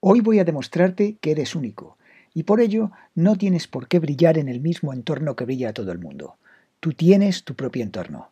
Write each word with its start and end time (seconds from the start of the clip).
Hoy 0.00 0.20
voy 0.20 0.38
a 0.38 0.44
demostrarte 0.44 1.16
que 1.20 1.32
eres 1.32 1.56
único 1.56 1.98
y 2.32 2.44
por 2.44 2.60
ello 2.60 2.92
no 3.16 3.34
tienes 3.34 3.66
por 3.66 3.88
qué 3.88 3.98
brillar 3.98 4.38
en 4.38 4.48
el 4.48 4.60
mismo 4.60 4.92
entorno 4.92 5.34
que 5.34 5.44
brilla 5.44 5.72
todo 5.72 5.90
el 5.90 5.98
mundo. 5.98 6.36
Tú 6.78 6.92
tienes 6.92 7.42
tu 7.42 7.56
propio 7.56 7.82
entorno. 7.82 8.30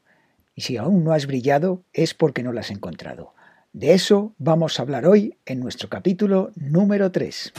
Y 0.55 0.61
si 0.61 0.77
aún 0.77 1.03
no 1.03 1.13
has 1.13 1.27
brillado 1.27 1.83
es 1.93 2.15
porque 2.15 2.45
no 2.45 2.53
lo 2.53 2.61
has 2.61 2.71
encontrado. 2.71 3.35
De 3.73 3.95
eso 3.95 4.33
vamos 4.39 4.79
a 4.79 4.83
hablar 4.83 5.07
hoy 5.07 5.39
en 5.45 5.59
nuestro 5.59 5.88
capítulo 5.88 6.53
número 6.54 7.10
3. 7.10 7.53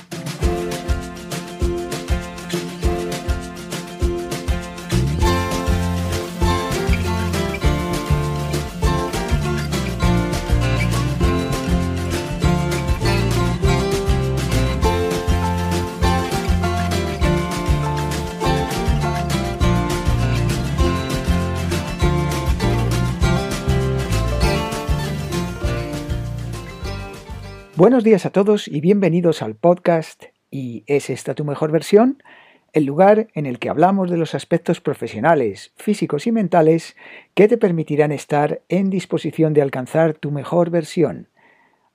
Buenos 27.77 28.03
días 28.03 28.25
a 28.25 28.31
todos 28.31 28.67
y 28.67 28.81
bienvenidos 28.81 29.43
al 29.43 29.53
podcast 29.53 30.23
¿Y 30.49 30.83
es 30.87 31.11
esta 31.11 31.35
tu 31.35 31.45
mejor 31.45 31.71
versión? 31.71 32.23
El 32.73 32.85
lugar 32.85 33.27
en 33.35 33.45
el 33.45 33.59
que 33.59 33.69
hablamos 33.69 34.09
de 34.09 34.17
los 34.17 34.33
aspectos 34.33 34.81
profesionales, 34.81 35.73
físicos 35.75 36.25
y 36.25 36.31
mentales 36.31 36.95
que 37.35 37.47
te 37.47 37.59
permitirán 37.59 38.11
estar 38.11 38.63
en 38.67 38.89
disposición 38.89 39.53
de 39.53 39.61
alcanzar 39.61 40.15
tu 40.15 40.31
mejor 40.31 40.71
versión, 40.71 41.27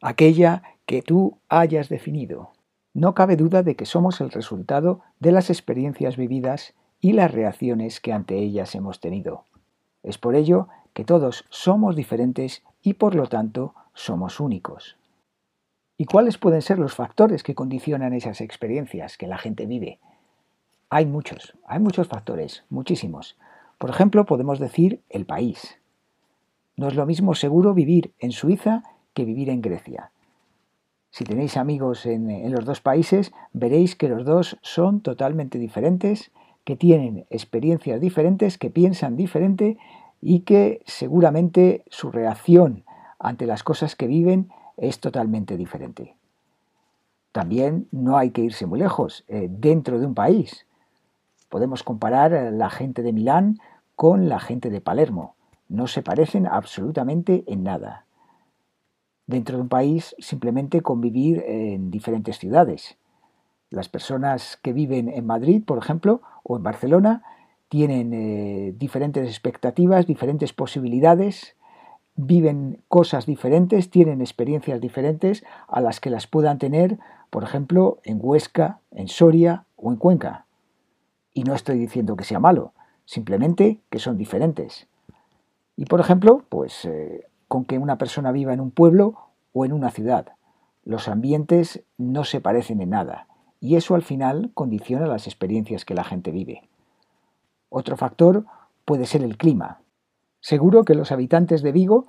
aquella 0.01 0.63
que 0.87 1.03
tú 1.03 1.39
hayas 1.49 1.89
definido. 1.89 2.53
No 2.95 3.17
cabe 3.17 3.35
duda 3.35 3.65
de 3.65 3.75
que 3.75 3.85
somos 3.85 4.21
el 4.21 4.31
resultado 4.31 5.01
de 5.19 5.33
las 5.33 5.51
experiencias 5.51 6.17
vividas 6.17 6.75
y 7.01 7.15
las 7.15 7.33
reacciones 7.33 7.99
que 7.99 8.13
ante 8.13 8.39
ellas 8.39 8.77
hemos 8.77 9.01
tenido. 9.01 9.47
Es 10.05 10.17
por 10.17 10.37
ello 10.37 10.69
que 10.93 11.05
todos 11.05 11.45
somos 11.51 11.97
diferentes 11.97 12.63
y 12.85 12.95
por 12.95 13.17
lo 13.17 13.27
tanto 13.27 13.75
somos 13.95 14.39
únicos. 14.39 14.97
¿Y 15.97 16.07
cuáles 16.07 16.39
pueden 16.39 16.63
ser 16.63 16.79
los 16.79 16.95
factores 16.95 17.43
que 17.43 17.55
condicionan 17.55 18.13
esas 18.13 18.41
experiencias 18.41 19.17
que 19.19 19.27
la 19.27 19.39
gente 19.39 19.67
vive? 19.67 19.99
Hay 20.91 21.07
muchos, 21.07 21.55
hay 21.67 21.81
muchos 21.81 22.09
factores, 22.09 22.65
muchísimos. 22.69 23.37
Por 23.79 23.91
ejemplo, 23.91 24.27
podemos 24.27 24.59
decir 24.59 25.01
el 25.09 25.27
país. 25.27 25.79
No 26.77 26.89
es 26.89 26.95
lo 26.95 27.07
mismo 27.07 27.35
seguro 27.35 27.75
vivir 27.75 28.13
en 28.19 28.33
Suiza 28.33 28.83
que 29.15 29.25
vivir 29.25 29.51
en 29.51 29.61
Grecia. 29.61 30.11
Si 31.11 31.25
tenéis 31.25 31.57
amigos 31.57 32.07
en, 32.07 32.31
en, 32.31 32.53
los 32.53 32.65
dos 32.65 32.81
países, 32.81 33.33
veréis 33.53 33.97
que 33.97 34.09
los 34.09 34.25
dos 34.25 34.59
son 34.63 35.03
totalmente 35.03 35.59
diferentes, 35.59 36.31
que 36.65 36.77
tienen 36.77 37.27
experiencias 37.29 38.01
diferentes, 38.01 38.57
que 38.57 38.71
piensan 38.71 39.17
diferente 39.17 39.77
y 40.23 40.41
que 40.41 40.81
seguramente 40.87 41.85
su 41.89 42.11
reacción 42.11 42.85
ante 43.19 43.47
las 43.47 43.63
cosas 43.63 43.95
que 43.97 44.07
viven 44.07 44.51
es 44.77 45.01
totalmente 45.01 45.57
diferente. 45.57 46.17
También 47.33 47.89
no 47.91 48.19
hay 48.19 48.31
que 48.31 48.43
irse 48.43 48.67
muy 48.67 48.79
lejos, 48.79 49.25
eh, 49.29 49.49
dentro 49.51 49.99
de 49.99 50.07
un 50.07 50.15
país. 50.15 50.67
Podemos 51.49 51.83
comparar 51.83 52.53
la 52.53 52.71
gente 52.71 53.03
de 53.03 53.13
Milán 53.13 53.59
con 53.97 54.29
la 54.29 54.39
gente 54.39 54.71
de 54.71 54.81
Palermo. 54.81 55.35
No 55.69 55.87
se 55.87 56.03
parecen 56.03 56.47
absolutamente 56.47 57.45
en 57.47 57.63
nada. 57.63 58.05
Dentro 59.27 59.57
de 59.57 59.63
un 59.63 59.69
país 59.69 60.15
simplemente 60.19 60.83
convivir 60.83 61.43
en 61.47 61.91
diferentes 61.91 62.39
ciudades. 62.39 62.97
Las 63.71 63.89
personas 63.89 64.59
que 64.63 64.75
viven 64.75 65.09
en 65.09 65.25
Madrid, 65.25 65.63
por 65.65 65.79
ejemplo, 65.79 66.21
o 66.43 66.57
en 66.57 66.63
Barcelona, 66.63 67.23
tienen 67.69 68.13
eh, 68.13 68.75
diferentes 68.77 69.27
expectativas, 69.27 70.07
diferentes 70.07 70.53
posibilidades, 70.53 71.57
viven 72.17 72.83
cosas 72.89 73.27
diferentes, 73.27 73.91
tienen 73.91 74.21
experiencias 74.21 74.81
diferentes 74.81 75.45
a 75.69 75.81
las 75.81 76.01
que 76.01 76.11
las 76.11 76.27
puedan 76.27 76.59
tener, 76.59 76.99
por 77.31 77.43
ejemplo, 77.43 77.99
en 78.05 78.19
Huesca, 78.21 78.81
en 78.91 79.09
Soria 79.09 79.65
o 79.77 79.91
en 79.91 79.97
Cuenca. 79.97 80.47
Y 81.33 81.45
no 81.45 81.55
estoy 81.55 81.79
diciendo 81.79 82.17
que 82.17 82.25
sea 82.25 82.41
malo, 82.41 82.73
simplemente 83.05 83.81
que 83.91 83.99
son 83.99 84.19
diferentes. 84.19 84.87
Y 85.77 85.87
por 85.87 86.01
ejemplo, 86.01 86.45
pues 86.49 86.85
eh, 86.85 87.27
con 87.49 87.65
que 87.65 87.79
una 87.79 87.99
persona 87.99 88.33
viva 88.33 88.53
en 88.53 88.61
un 88.61 88.71
pueblo 88.71 89.15
o 89.53 89.65
en 89.65 89.73
una 89.73 89.91
ciudad, 89.91 90.33
los 90.85 91.09
ambientes 91.09 91.83
no 91.97 92.25
se 92.25 92.41
parecen 92.41 92.81
en 92.81 92.91
nada 92.91 93.27
y 93.61 93.77
eso 93.77 93.95
al 93.95 94.03
final 94.03 94.51
condiciona 94.55 95.07
las 95.07 95.27
experiencias 95.29 95.85
que 95.85 95.95
la 95.95 96.03
gente 96.03 96.33
vive. 96.33 96.69
Otro 97.69 97.97
factor 97.97 98.45
puede 98.85 99.07
ser 99.07 99.23
el 99.23 99.37
clima. 99.37 99.82
Seguro 100.43 100.85
que 100.85 100.97
los 100.97 101.13
habitantes 101.13 101.63
de 101.63 101.71
Vigo 101.71 102.05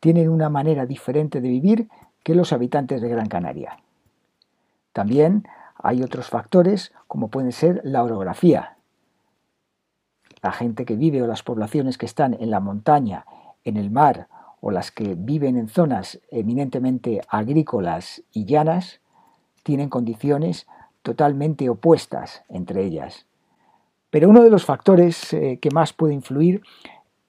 tienen 0.00 0.30
una 0.30 0.48
manera 0.48 0.86
diferente 0.86 1.42
de 1.42 1.50
vivir 1.50 1.88
que 2.22 2.34
los 2.34 2.54
habitantes 2.54 3.02
de 3.02 3.10
Gran 3.10 3.28
Canaria. 3.28 3.76
También 4.94 5.46
hay 5.76 6.02
otros 6.02 6.30
factores 6.30 6.92
como 7.06 7.28
pueden 7.28 7.52
ser 7.52 7.82
la 7.84 8.02
orografía. 8.02 8.78
La 10.42 10.50
gente 10.50 10.86
que 10.86 10.96
vive 10.96 11.22
o 11.22 11.26
las 11.26 11.42
poblaciones 11.42 11.98
que 11.98 12.06
están 12.06 12.32
en 12.32 12.50
la 12.50 12.58
montaña, 12.58 13.26
en 13.64 13.76
el 13.76 13.90
mar 13.90 14.28
o 14.62 14.70
las 14.70 14.90
que 14.90 15.14
viven 15.14 15.58
en 15.58 15.68
zonas 15.68 16.20
eminentemente 16.30 17.20
agrícolas 17.28 18.22
y 18.32 18.46
llanas 18.46 19.00
tienen 19.62 19.90
condiciones 19.90 20.66
totalmente 21.02 21.68
opuestas 21.68 22.44
entre 22.48 22.82
ellas. 22.82 23.26
Pero 24.08 24.30
uno 24.30 24.42
de 24.42 24.48
los 24.48 24.64
factores 24.64 25.34
eh, 25.34 25.58
que 25.60 25.70
más 25.70 25.92
puede 25.92 26.14
influir 26.14 26.62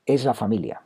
es 0.05 0.25
la 0.25 0.33
familia. 0.33 0.81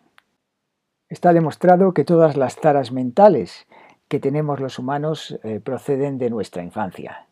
Está 1.10 1.34
demostrado 1.34 1.94
que 1.94 2.06
todas 2.06 2.38
las 2.38 2.56
taras 2.56 2.92
mentales 2.92 3.68
que 4.08 4.20
tenemos 4.20 4.60
los 4.60 4.80
humanos 4.80 5.40
eh, 5.44 5.60
proceden 5.60 6.18
de 6.18 6.30
nuestra 6.30 6.64
infancia, 6.64 7.26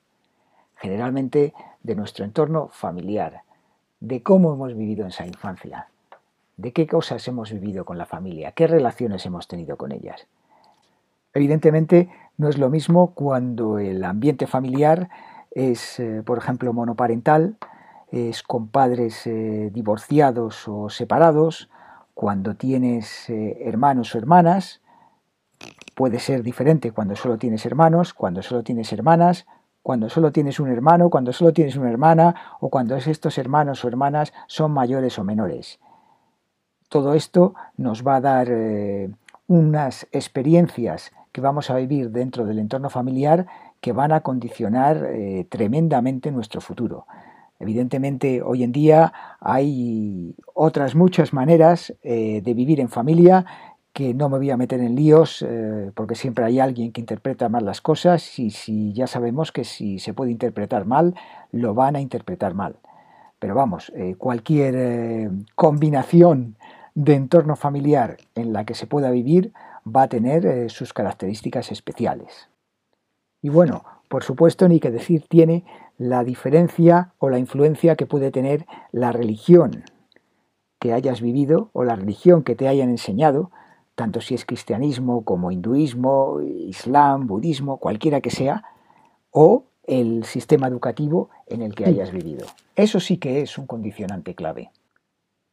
generalmente 0.75 1.53
de 1.83 1.95
nuestro 1.95 2.25
entorno 2.25 2.69
familiar, 2.69 3.41
de 3.99 4.21
cómo 4.21 4.53
hemos 4.53 4.75
vivido 4.75 5.03
en 5.03 5.09
esa 5.09 5.25
infancia, 5.25 5.87
de 6.55 6.71
qué 6.73 6.87
cosas 6.87 7.27
hemos 7.27 7.51
vivido 7.51 7.85
con 7.85 7.97
la 7.97 8.05
familia, 8.05 8.51
qué 8.51 8.67
relaciones 8.67 9.25
hemos 9.25 9.47
tenido 9.47 9.77
con 9.77 9.91
ellas. 9.91 10.27
Evidentemente 11.33 12.09
no 12.37 12.49
es 12.49 12.57
lo 12.57 12.69
mismo 12.69 13.13
cuando 13.13 13.79
el 13.79 14.03
ambiente 14.03 14.47
familiar 14.47 15.09
es, 15.51 15.99
eh, 15.99 16.21
por 16.25 16.37
ejemplo, 16.37 16.73
monoparental, 16.73 17.57
es 18.11 18.43
con 18.43 18.67
padres 18.67 19.27
eh, 19.27 19.69
divorciados 19.73 20.67
o 20.67 20.89
separados, 20.89 21.69
cuando 22.17 22.55
tienes 22.55 23.29
eh, 23.29 23.59
hermanos 23.61 24.15
o 24.15 24.17
hermanas, 24.17 24.81
puede 25.93 26.17
ser 26.17 26.41
diferente 26.41 26.91
cuando 26.91 27.15
solo 27.15 27.37
tienes 27.37 27.63
hermanos, 27.63 28.15
cuando 28.15 28.41
solo 28.41 28.63
tienes 28.63 28.91
hermanas, 28.91 29.45
cuando 29.83 30.09
solo 30.09 30.31
tienes 30.31 30.59
un 30.59 30.67
hermano, 30.69 31.11
cuando 31.11 31.31
solo 31.31 31.53
tienes 31.53 31.75
una 31.75 31.91
hermana 31.91 32.33
o 32.59 32.71
cuando 32.71 32.95
estos 32.95 33.37
hermanos 33.37 33.85
o 33.85 33.87
hermanas 33.87 34.33
son 34.47 34.71
mayores 34.71 35.19
o 35.19 35.23
menores. 35.23 35.79
Todo 36.89 37.13
esto 37.13 37.53
nos 37.77 38.01
va 38.01 38.15
a 38.15 38.21
dar 38.21 38.47
eh, 38.49 39.11
unas 39.45 40.07
experiencias 40.11 41.11
que 41.31 41.41
vamos 41.41 41.69
a 41.69 41.75
vivir 41.75 42.09
dentro 42.09 42.45
del 42.45 42.57
entorno 42.57 42.89
familiar 42.89 43.45
que 43.79 43.91
van 43.91 44.11
a 44.11 44.21
condicionar 44.21 45.05
eh, 45.05 45.45
tremendamente 45.51 46.31
nuestro 46.31 46.61
futuro. 46.61 47.05
Evidentemente, 47.59 48.41
hoy 48.43 48.63
en 48.63 48.71
día 48.71 49.13
hay 49.39 50.35
otras 50.53 50.95
muchas 50.95 51.33
maneras 51.33 51.93
eh, 52.03 52.41
de 52.43 52.53
vivir 52.53 52.79
en 52.79 52.89
familia 52.89 53.45
que 53.93 54.13
no 54.13 54.29
me 54.29 54.37
voy 54.37 54.51
a 54.51 54.57
meter 54.57 54.79
en 54.79 54.95
líos 54.95 55.41
eh, 55.41 55.91
porque 55.95 56.13
siempre 56.13 56.45
hay 56.45 56.59
alguien 56.59 56.91
que 56.91 57.01
interpreta 57.01 57.49
mal 57.49 57.65
las 57.65 57.81
cosas 57.81 58.37
y 58.37 58.51
si 58.51 58.93
ya 58.93 59.07
sabemos 59.07 59.51
que 59.51 59.63
si 59.63 59.97
se 59.97 60.13
puede 60.13 60.29
interpretar 60.29 60.85
mal, 60.85 61.15
lo 61.51 61.73
van 61.73 61.95
a 61.95 62.01
interpretar 62.01 62.53
mal. 62.53 62.75
Pero 63.39 63.55
vamos, 63.55 63.91
eh, 63.95 64.15
cualquier 64.15 65.31
combinación 65.55 66.57
de 66.93 67.15
entorno 67.15 67.55
familiar 67.55 68.17
en 68.35 68.53
la 68.53 68.65
que 68.65 68.75
se 68.75 68.85
pueda 68.85 69.09
vivir 69.09 69.51
va 69.85 70.03
a 70.03 70.09
tener 70.09 70.69
sus 70.69 70.93
características 70.93 71.71
especiales. 71.71 72.49
Y 73.41 73.49
bueno, 73.49 73.83
por 74.09 74.23
supuesto, 74.23 74.67
ni 74.67 74.79
que 74.79 74.91
decir 74.91 75.25
tiene 75.27 75.63
la 75.97 76.23
diferencia 76.23 77.13
o 77.17 77.29
la 77.29 77.39
influencia 77.39 77.95
que 77.95 78.05
puede 78.05 78.31
tener 78.31 78.65
la 78.91 79.11
religión 79.11 79.83
que 80.79 80.93
hayas 80.93 81.21
vivido 81.21 81.69
o 81.73 81.83
la 81.83 81.95
religión 81.95 82.43
que 82.43 82.55
te 82.55 82.67
hayan 82.67 82.89
enseñado, 82.89 83.51
tanto 83.95 84.21
si 84.21 84.35
es 84.35 84.45
cristianismo 84.45 85.25
como 85.25 85.51
hinduismo, 85.51 86.39
islam, 86.41 87.25
budismo, 87.25 87.77
cualquiera 87.77 88.21
que 88.21 88.29
sea, 88.29 88.63
o 89.31 89.65
el 89.83 90.23
sistema 90.25 90.67
educativo 90.67 91.29
en 91.47 91.61
el 91.61 91.73
que 91.73 91.85
hayas 91.85 92.11
vivido. 92.11 92.45
Eso 92.75 92.99
sí 92.99 93.17
que 93.17 93.41
es 93.41 93.57
un 93.57 93.65
condicionante 93.65 94.35
clave. 94.35 94.71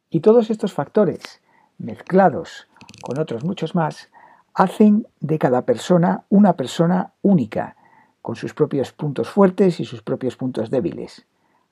Y 0.09 0.19
todos 0.19 0.51
estos 0.51 0.73
factores, 0.73 1.41
mezclados 1.77 2.67
con 3.01 3.17
otros 3.19 3.43
muchos 3.43 3.73
más, 3.73 4.09
hacen 4.53 5.07
de 5.19 5.39
cada 5.39 5.63
persona 5.63 6.25
una 6.29 6.53
persona 6.53 7.13
única, 7.21 7.75
con 8.25 8.35
sus 8.35 8.55
propios 8.55 8.91
puntos 8.91 9.29
fuertes 9.29 9.79
y 9.79 9.85
sus 9.85 10.01
propios 10.01 10.35
puntos 10.35 10.71
débiles. 10.71 11.27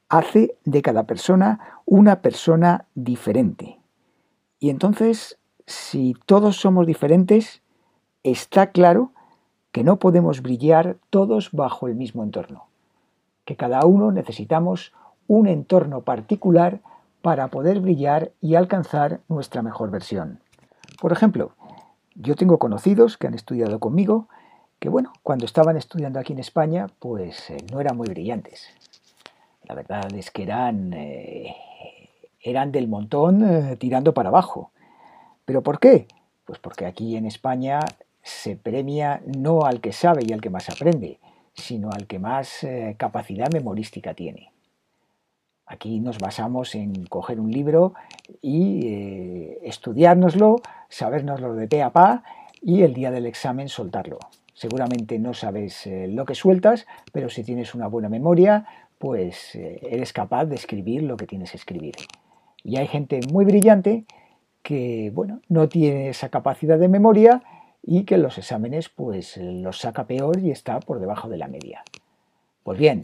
Hace 0.07 0.55
de 0.65 0.83
cada 0.83 1.05
persona 1.07 1.81
una 1.83 2.21
persona 2.21 2.85
diferente. 2.93 3.79
Y 4.59 4.69
entonces, 4.69 5.39
si 5.65 6.13
todos 6.27 6.57
somos 6.57 6.85
diferentes, 6.85 7.63
está 8.21 8.67
claro 8.67 9.13
que 9.71 9.83
no 9.83 9.97
podemos 9.97 10.43
brillar 10.43 10.97
todos 11.09 11.49
bajo 11.53 11.87
el 11.87 11.95
mismo 11.95 12.21
entorno, 12.21 12.67
que 13.45 13.55
cada 13.55 13.83
uno 13.87 14.11
necesitamos 14.11 14.93
un 15.25 15.47
entorno 15.47 16.01
particular 16.01 16.81
para 17.23 17.47
poder 17.47 17.79
brillar 17.79 18.31
y 18.41 18.53
alcanzar 18.53 19.21
nuestra 19.27 19.63
mejor 19.63 19.89
versión. 19.89 20.39
Por 21.01 21.13
ejemplo, 21.13 21.53
yo 22.13 22.35
tengo 22.35 22.59
conocidos 22.59 23.17
que 23.17 23.25
han 23.25 23.33
estudiado 23.33 23.79
conmigo 23.79 24.27
que, 24.83 24.89
bueno, 24.89 25.13
cuando 25.23 25.45
estaban 25.45 25.77
estudiando 25.77 26.19
aquí 26.19 26.33
en 26.33 26.39
España, 26.39 26.87
pues 26.99 27.49
eh, 27.49 27.55
no 27.71 27.79
eran 27.79 27.95
muy 27.95 28.09
brillantes. 28.09 28.67
La 29.63 29.75
verdad 29.75 30.13
es 30.13 30.29
que 30.29 30.43
eran, 30.43 30.91
eh, 30.91 31.55
del 32.43 32.89
montón 32.89 33.45
eh, 33.45 33.77
tirando 33.77 34.13
para 34.13 34.27
abajo. 34.27 34.71
¿Pero 35.45 35.63
por 35.63 35.79
qué? 35.79 36.09
Pues 36.43 36.59
porque 36.59 36.85
aquí 36.85 37.15
en 37.15 37.25
España 37.25 37.79
se 38.23 38.57
premia 38.57 39.21
no 39.25 39.61
al 39.61 39.79
que 39.79 39.93
sabe 39.93 40.25
y 40.27 40.33
al 40.33 40.41
que 40.41 40.49
más 40.49 40.67
aprende, 40.69 41.17
sino 41.53 41.89
al 41.89 42.05
que 42.05 42.19
más 42.19 42.67
capacidad 42.97 43.49
memorística 43.53 44.13
tiene. 44.13 44.51
Aquí 45.65 46.01
nos 46.01 46.17
basamos 46.17 46.75
en 46.75 47.05
coger 47.05 47.39
un 47.39 47.51
libro 47.53 47.93
y 48.41 49.55
estudiárnoslo, 49.63 50.57
sabernoslo 50.89 51.53
de 51.55 51.69
pe 51.69 51.81
a 51.81 51.91
pa 51.91 52.23
y 52.63 52.83
el 52.83 52.93
día 52.93 53.11
del 53.11 53.25
examen 53.25 53.69
soltarlo. 53.69 54.19
Seguramente 54.53 55.19
no 55.19 55.33
sabes 55.33 55.85
eh, 55.87 56.07
lo 56.07 56.25
que 56.25 56.35
sueltas, 56.35 56.85
pero 57.11 57.29
si 57.29 57.43
tienes 57.43 57.75
una 57.75 57.87
buena 57.87 58.09
memoria, 58.09 58.65
pues 58.99 59.55
eh, 59.55 59.79
eres 59.89 60.13
capaz 60.13 60.45
de 60.45 60.55
escribir 60.55 61.03
lo 61.03 61.17
que 61.17 61.27
tienes 61.27 61.51
que 61.51 61.57
escribir. 61.57 61.95
Y 62.63 62.77
hay 62.77 62.87
gente 62.87 63.19
muy 63.31 63.45
brillante 63.45 64.05
que, 64.61 65.11
bueno, 65.13 65.41
no 65.49 65.67
tiene 65.67 66.09
esa 66.09 66.29
capacidad 66.29 66.79
de 66.79 66.87
memoria 66.87 67.43
y 67.81 68.05
que 68.05 68.17
los 68.17 68.37
exámenes 68.37 68.87
pues 68.87 69.37
los 69.37 69.79
saca 69.79 70.07
peor 70.07 70.39
y 70.39 70.51
está 70.51 70.79
por 70.79 70.99
debajo 70.99 71.27
de 71.27 71.37
la 71.37 71.49
media. 71.49 71.83
Pues 72.63 72.79
bien, 72.79 73.01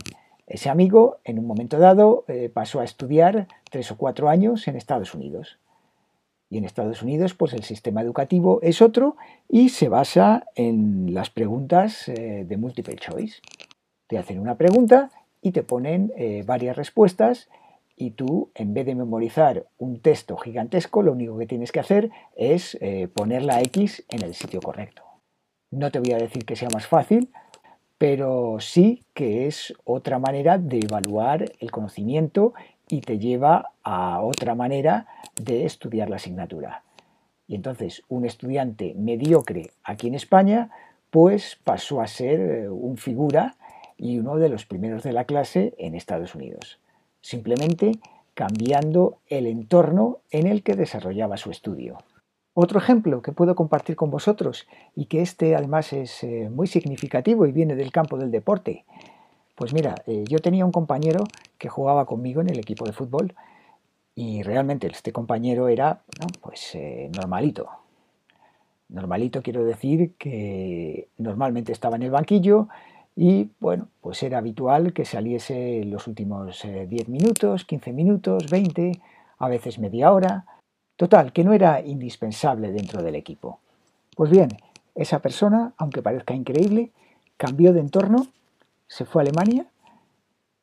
ese 0.48 0.70
amigo, 0.70 1.20
en 1.26 1.38
un 1.38 1.46
momento 1.46 1.78
dado, 1.78 2.24
eh, 2.28 2.50
pasó 2.52 2.80
a 2.80 2.86
estudiar 2.86 3.48
tres 3.70 3.92
o 3.92 3.98
cuatro 3.98 4.30
años 4.30 4.68
en 4.70 4.78
Estados 4.78 5.14
Unidos. 5.14 5.60
Y 6.50 6.58
en 6.58 6.66
Estados 6.66 7.04
Unidos, 7.04 7.34
pues 7.34 7.54
el 7.54 7.64
sistema 7.64 8.02
educativo 8.02 8.60
es 8.62 8.82
otro 8.82 9.18
y 9.48 9.70
se 9.70 9.88
basa 9.88 10.46
en 10.56 11.14
las 11.14 11.30
preguntas 11.30 12.08
eh, 12.08 12.46
de 12.48 12.58
multiple 12.58 12.96
choice. 12.96 13.40
Te 14.08 14.18
hacen 14.18 14.40
una 14.40 14.56
pregunta 14.56 15.12
y 15.42 15.52
te 15.52 15.64
ponen 15.64 16.12
eh, 16.18 16.44
varias 16.46 16.76
respuestas 16.76 17.50
y 17.96 18.12
tú, 18.12 18.50
en 18.56 18.74
vez 18.74 18.86
de 18.86 18.96
memorizar 18.96 19.68
un 19.78 20.00
texto 20.00 20.38
gigantesco, 20.38 21.04
lo 21.04 21.12
único 21.12 21.38
que 21.38 21.46
tienes 21.46 21.72
que 21.72 21.82
hacer 21.82 22.12
es 22.36 22.78
poner 23.14 23.44
la 23.44 23.62
X 23.62 24.06
en 24.08 24.24
el 24.24 24.36
sitio 24.36 24.62
correcto. 24.62 25.04
No 25.70 25.92
te 25.92 26.00
voy 26.00 26.14
a 26.14 26.18
decir 26.18 26.46
que 26.46 26.56
sea 26.56 26.70
más 26.74 26.88
fácil, 26.88 27.30
pero 28.00 28.58
sí 28.62 29.04
que 29.14 29.46
es 29.46 29.74
otra 29.84 30.18
manera 30.18 30.58
de 30.58 30.80
evaluar 30.80 31.52
el 31.60 31.70
conocimiento 31.70 32.54
y 32.90 33.02
te 33.02 33.20
lleva 33.20 33.72
a 33.84 34.22
otra 34.22 34.56
manera 34.56 35.08
de 35.42 35.66
estudiar 35.66 36.10
la 36.10 36.18
asignatura. 36.18 36.84
Y 37.48 37.56
entonces 37.56 38.04
un 38.10 38.26
estudiante 38.26 38.94
mediocre 38.98 39.72
aquí 39.84 40.08
en 40.08 40.16
España 40.16 40.70
pues 41.10 41.58
pasó 41.64 42.02
a 42.02 42.08
ser 42.08 42.40
eh, 42.40 42.70
un 42.70 42.98
figura 42.98 43.56
y 43.98 44.20
uno 44.20 44.38
de 44.38 44.50
los 44.50 44.66
primeros 44.66 45.04
de 45.04 45.14
la 45.14 45.26
clase 45.26 45.74
en 45.78 45.96
Estados 45.96 46.36
Unidos, 46.36 46.80
simplemente 47.22 47.94
cambiando 48.34 49.20
el 49.28 49.48
entorno 49.48 50.20
en 50.32 50.48
el 50.48 50.64
que 50.64 50.76
desarrollaba 50.76 51.38
su 51.38 51.52
estudio. 51.52 51.98
Otro 52.54 52.80
ejemplo 52.80 53.22
que 53.22 53.32
puedo 53.32 53.56
compartir 53.56 53.96
con 53.96 54.12
vosotros 54.12 54.68
y 54.96 55.06
que 55.06 55.22
este 55.22 55.56
además 55.56 55.94
es 55.94 56.24
eh, 56.24 56.50
muy 56.50 56.68
significativo 56.68 57.46
y 57.46 57.52
viene 57.52 57.76
del 57.76 57.92
campo 57.92 58.18
del 58.18 58.32
deporte. 58.32 58.86
Pues 59.60 59.74
mira, 59.74 59.96
eh, 60.08 60.24
yo 60.26 60.40
tenía 60.40 60.64
un 60.64 60.72
compañero 60.72 61.26
que 61.58 61.68
jugaba 61.68 62.06
conmigo 62.06 62.40
en 62.40 62.50
el 62.50 62.60
equipo 62.60 62.86
de 62.86 62.94
fútbol 62.94 63.36
y 64.16 64.42
realmente 64.42 64.88
este 64.88 65.12
compañero 65.12 65.68
era 65.68 66.00
pues 66.40 66.76
eh, 66.76 67.12
normalito. 67.14 67.68
Normalito 68.88 69.42
quiero 69.42 69.66
decir 69.66 70.14
que 70.18 71.10
normalmente 71.18 71.74
estaba 71.74 71.98
en 71.98 72.04
el 72.04 72.12
banquillo 72.12 72.70
y 73.18 73.50
bueno, 73.60 73.90
pues 74.00 74.24
era 74.24 74.38
habitual 74.38 74.94
que 74.94 75.04
saliese 75.04 75.84
los 75.84 76.08
últimos 76.08 76.64
10 76.64 77.10
minutos, 77.10 77.66
15 77.66 77.92
minutos, 77.92 78.50
20, 78.50 78.94
a 79.40 79.50
veces 79.50 79.78
media 79.78 80.14
hora 80.14 80.46
Total, 80.96 81.34
que 81.34 81.44
no 81.44 81.52
era 81.52 81.82
indispensable 81.82 82.72
dentro 82.72 83.04
del 83.04 83.16
equipo. 83.16 83.60
Pues 84.16 84.32
bien, 84.32 84.50
esa 84.96 85.20
persona, 85.20 85.74
aunque 85.78 86.02
parezca 86.02 86.34
increíble, 86.34 86.92
cambió 87.36 87.74
de 87.74 87.82
entorno, 87.82 88.28
se 88.90 89.06
fue 89.06 89.22
a 89.22 89.24
Alemania 89.24 89.72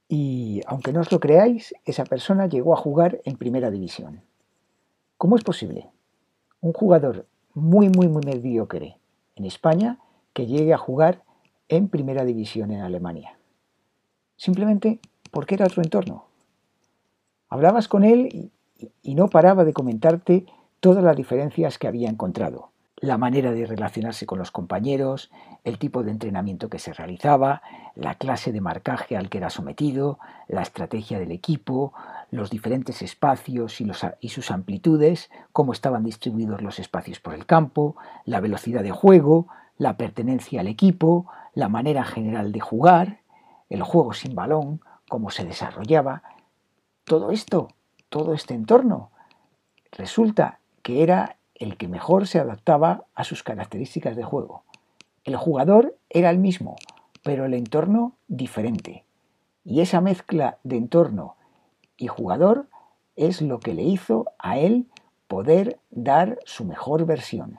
y, 0.07 0.61
aunque 0.67 0.93
no 0.93 1.01
os 1.01 1.11
lo 1.11 1.19
creáis, 1.19 1.75
esa 1.87 2.05
persona 2.05 2.47
llegó 2.47 2.75
a 2.75 2.77
jugar 2.77 3.23
en 3.25 3.39
primera 3.39 3.71
división. 3.71 4.21
¿Cómo 5.17 5.37
es 5.37 5.43
posible? 5.43 5.89
Un 6.61 6.75
jugador 6.75 7.27
muy, 7.55 7.89
muy, 7.89 8.09
muy 8.09 8.23
mediocre 8.23 8.99
en 9.37 9.47
España 9.47 9.99
que 10.35 10.47
llegue 10.47 10.75
a 10.75 10.79
jugar 10.79 11.23
en 11.69 11.89
primera 11.89 12.27
división 12.27 12.71
en 12.71 12.83
Alemania. 12.83 13.39
Simplemente 14.37 15.01
porque 15.31 15.55
era 15.55 15.65
otro 15.65 15.83
entorno. 15.83 16.27
Hablabas 17.49 17.89
con 17.89 18.05
él 18.05 18.29
y 18.31 18.53
y 19.03 19.15
no 19.15 19.29
paraba 19.29 19.65
de 19.65 19.73
comentarte 19.73 20.47
todas 20.81 21.03
las 21.03 21.17
diferencias 21.17 21.79
que 21.79 21.89
había 21.89 22.09
encontrado. 22.09 22.71
La 22.97 23.19
manera 23.19 23.53
de 23.53 23.67
relacionarse 23.67 24.25
con 24.25 24.39
los 24.39 24.51
compañeros, 24.51 25.31
el 25.65 25.79
tipo 25.79 26.03
de 26.03 26.11
entrenamiento 26.11 26.71
que 26.71 26.79
se 26.79 26.93
realizaba, 26.93 27.63
la 27.95 28.15
clase 28.15 28.53
de 28.53 28.61
marcaje 28.61 29.17
al 29.17 29.29
que 29.29 29.39
era 29.39 29.51
sometido, 29.51 30.19
la 30.49 30.63
estrategia 30.63 31.19
del 31.19 31.33
equipo, 31.33 31.93
los 32.31 32.51
diferentes 32.51 33.03
espacios 33.03 33.81
y, 33.81 34.29
sus 34.29 34.51
amplitudes, 34.51 35.31
cómo 35.53 35.73
estaban 35.73 36.05
distribuidos 36.05 36.63
los 36.63 36.79
espacios 36.79 37.21
por 37.21 37.35
el 37.35 37.45
campo, 37.45 37.97
la 38.25 38.41
velocidad 38.41 38.83
de 38.83 38.93
juego, 38.93 39.49
la 39.77 39.97
pertenencia 39.97 40.61
al 40.61 40.69
equipo, 40.69 41.27
la 41.53 41.69
manera 41.69 42.05
general 42.05 42.53
de 42.53 42.61
jugar, 42.61 43.21
el 43.69 43.83
juego 43.83 44.15
sin 44.15 44.35
balón, 44.35 44.81
cómo 45.09 45.31
se 45.31 45.45
desarrollaba. 45.45 46.23
Todo 47.05 47.31
esto 47.31 47.69
todo 48.09 48.35
este 48.35 48.55
entorno. 48.55 49.11
Resulta 49.93 50.61
que 50.83 51.03
era 51.03 51.37
el 51.59 51.77
que 51.77 51.89
mejor 51.89 52.27
se 52.27 52.39
adaptaba 52.39 53.05
a 53.15 53.25
sus 53.25 53.43
características 53.43 54.17
de 54.17 54.25
juego. 54.25 54.65
El 55.25 55.37
jugador 55.37 55.97
era 56.11 56.31
el 56.31 56.39
mismo, 56.39 56.77
pero 57.23 57.45
el 57.45 57.55
entorno 57.55 58.13
diferente. 58.29 59.05
Y 59.65 59.81
esa 59.81 60.01
mezcla 60.01 60.59
de 60.63 60.77
entorno 60.77 61.37
y 61.97 62.07
jugador 62.07 62.69
es 63.17 63.43
lo 63.43 63.59
que 63.59 63.75
le 63.75 63.83
hizo 63.83 64.27
a 64.39 64.59
él 64.59 64.87
poder 65.27 65.81
dar 65.91 66.39
su 66.45 66.65
mejor 66.65 67.07
versión. 67.07 67.59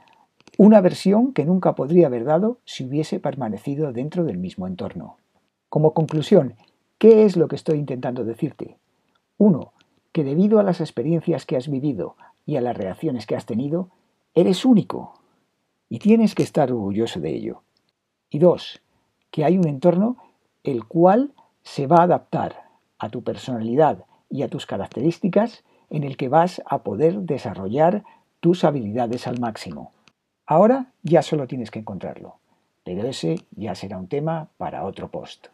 Una 0.58 0.82
versión 0.82 1.34
que 1.34 1.46
nunca 1.46 1.76
podría 1.76 2.08
haber 2.08 2.24
dado 2.24 2.60
si 2.66 2.86
hubiese 2.86 3.20
permanecido 3.20 3.92
dentro 3.92 4.24
del 4.24 4.38
mismo 4.38 4.68
entorno. 4.68 5.18
Como 5.70 5.94
conclusión, 5.94 6.56
¿qué 6.98 7.26
es 7.26 7.36
lo 7.36 7.48
que 7.48 7.58
estoy 7.58 7.78
intentando 7.78 8.24
decirte? 8.24 8.78
Uno, 9.38 9.74
que 10.14 10.24
debido 10.24 10.60
a 10.60 10.64
las 10.64 10.80
experiencias 10.80 11.46
que 11.46 11.58
has 11.58 11.68
vivido 11.68 12.16
y 12.48 12.56
a 12.56 12.62
las 12.62 12.76
reacciones 12.76 13.28
que 13.28 13.36
has 13.36 13.46
tenido, 13.46 13.90
eres 14.34 14.66
único 14.66 15.20
y 15.90 16.00
tienes 16.00 16.34
que 16.34 16.44
estar 16.44 16.72
orgulloso 16.72 17.20
de 17.20 17.36
ello. 17.36 17.62
Y 18.30 18.40
dos, 18.40 18.82
que 19.30 19.46
hay 19.46 19.58
un 19.58 19.68
entorno 19.68 20.18
el 20.64 20.86
cual 20.86 21.34
se 21.62 21.86
va 21.86 21.98
a 21.98 22.04
adaptar 22.04 22.64
a 22.98 23.10
tu 23.10 23.22
personalidad 23.22 24.06
y 24.30 24.42
a 24.42 24.48
tus 24.48 24.66
características 24.66 25.64
en 25.90 26.04
el 26.04 26.16
que 26.18 26.30
vas 26.30 26.62
a 26.66 26.84
poder 26.84 27.20
desarrollar 27.20 28.04
tus 28.40 28.64
habilidades 28.64 29.28
al 29.28 29.40
máximo. 29.40 29.92
Ahora 30.46 30.94
ya 31.04 31.22
solo 31.22 31.48
tienes 31.48 31.70
que 31.70 31.80
encontrarlo, 31.80 32.40
pero 32.86 33.06
ese 33.08 33.46
ya 33.52 33.76
será 33.76 33.98
un 33.98 34.08
tema 34.08 34.50
para 34.58 34.86
otro 34.86 35.12
post. 35.12 35.48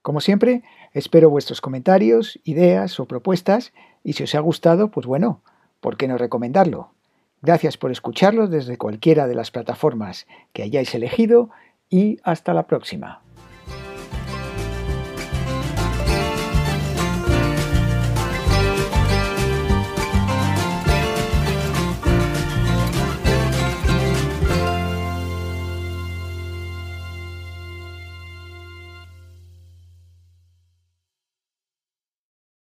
Como 0.00 0.20
siempre, 0.20 0.62
espero 0.94 1.28
vuestros 1.28 1.60
comentarios, 1.60 2.40
ideas 2.44 2.98
o 3.00 3.04
propuestas 3.04 3.74
y 4.02 4.14
si 4.14 4.22
os 4.22 4.34
ha 4.34 4.40
gustado, 4.40 4.90
pues 4.90 5.06
bueno, 5.06 5.42
¿por 5.80 5.96
qué 5.96 6.08
no 6.08 6.18
recomendarlo? 6.18 6.92
Gracias 7.42 7.76
por 7.76 7.90
escucharlo 7.90 8.48
desde 8.48 8.78
cualquiera 8.78 9.26
de 9.26 9.34
las 9.34 9.50
plataformas 9.50 10.26
que 10.52 10.62
hayáis 10.62 10.94
elegido 10.94 11.50
y 11.88 12.18
hasta 12.24 12.52
la 12.52 12.66
próxima. 12.66 13.22